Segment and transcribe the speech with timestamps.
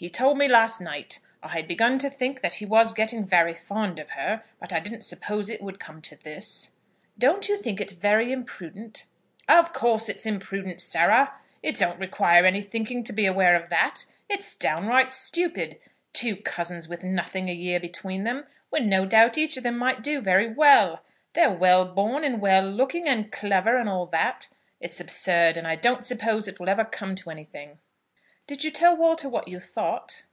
[0.00, 1.18] He told me last night.
[1.42, 4.80] I had begun to think that he was getting very fond of her, but I
[4.80, 6.70] didn't suppose it would come to this."
[7.18, 9.04] "Don't you think it very imprudent?"
[9.46, 11.34] "Of course it's imprudent, Sarah.
[11.62, 14.06] It don't require any thinking to be aware of that.
[14.26, 15.78] It's downright stupid;
[16.14, 20.02] two cousins with nothing a year between them, when no doubt each of them might
[20.02, 21.04] do very well.
[21.34, 24.48] They're well born, and well looking, and clever, and all that.
[24.80, 27.80] It's absurd, and I don't suppose it will ever come to anything."
[28.46, 30.24] "Did you tell Walter what you thought?"